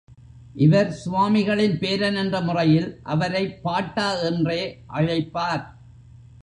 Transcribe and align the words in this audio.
இவர் 0.55 0.91
சுவாமிகளின் 0.91 1.77
பேரன் 1.77 2.15
என்ற 2.15 2.41
முறையில் 2.41 2.99
அவரைப் 3.03 3.63
பாட்டா 3.63 4.13
என்றே 4.21 4.61
அழைப்பார். 4.93 5.65